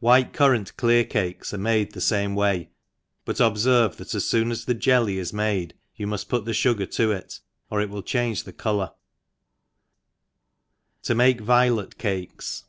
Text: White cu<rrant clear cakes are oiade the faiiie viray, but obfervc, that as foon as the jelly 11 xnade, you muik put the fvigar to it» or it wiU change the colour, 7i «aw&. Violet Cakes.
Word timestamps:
White 0.00 0.32
cu<rrant 0.32 0.76
clear 0.76 1.04
cakes 1.04 1.54
are 1.54 1.58
oiade 1.58 1.92
the 1.92 2.00
faiiie 2.00 2.34
viray, 2.34 2.68
but 3.24 3.36
obfervc, 3.36 3.94
that 3.94 4.12
as 4.12 4.28
foon 4.28 4.50
as 4.50 4.64
the 4.64 4.74
jelly 4.74 5.20
11 5.20 5.36
xnade, 5.38 5.72
you 5.94 6.08
muik 6.08 6.26
put 6.26 6.44
the 6.46 6.50
fvigar 6.50 6.90
to 6.94 7.12
it» 7.12 7.38
or 7.70 7.80
it 7.80 7.88
wiU 7.88 8.04
change 8.04 8.42
the 8.42 8.52
colour, 8.52 8.90
7i 11.04 11.40
«aw&. 11.40 11.44
Violet 11.44 11.96
Cakes. 11.96 12.64